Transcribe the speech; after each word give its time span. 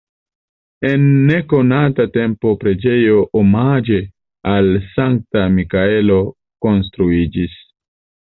En 0.91 1.03
nekonata 1.25 2.05
tempo 2.15 2.53
preĝejo 2.63 3.19
omaĝe 3.41 3.99
al 4.53 4.71
Sankta 4.95 5.45
Mikaelo 5.59 6.19
konstruiĝis. 6.67 7.61